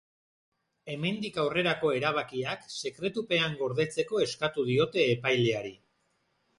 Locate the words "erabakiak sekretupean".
1.99-3.57